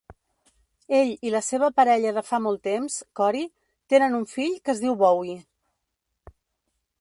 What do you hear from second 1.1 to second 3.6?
i la seva parella de fa molt temps, Cory,